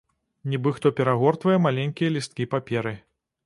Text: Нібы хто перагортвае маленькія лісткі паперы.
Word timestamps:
Нібы 0.53 0.71
хто 0.77 0.87
перагортвае 1.01 1.59
маленькія 1.67 2.13
лісткі 2.19 2.51
паперы. 2.55 2.99